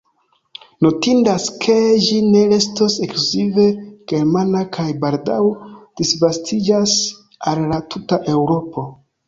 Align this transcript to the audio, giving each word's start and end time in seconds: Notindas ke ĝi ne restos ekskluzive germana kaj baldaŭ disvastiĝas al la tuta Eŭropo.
Notindas 0.85 1.43
ke 1.65 1.75
ĝi 2.05 2.17
ne 2.29 2.41
restos 2.53 2.95
ekskluzive 3.09 3.67
germana 4.13 4.63
kaj 4.79 4.89
baldaŭ 5.05 5.39
disvastiĝas 6.03 6.99
al 7.53 7.65
la 7.75 7.83
tuta 7.95 8.23
Eŭropo. 8.37 8.91